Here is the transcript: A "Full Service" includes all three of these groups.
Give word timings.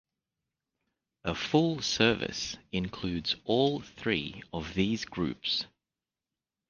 A 1.25 1.35
"Full 1.35 1.83
Service" 1.83 2.57
includes 2.71 3.35
all 3.45 3.81
three 3.81 4.41
of 4.51 4.73
these 4.73 5.05
groups. 5.05 5.67